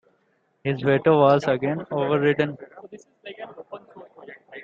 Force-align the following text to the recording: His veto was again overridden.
His 0.63 0.81
veto 0.81 1.19
was 1.21 1.43
again 1.43 1.85
overridden. 1.91 2.57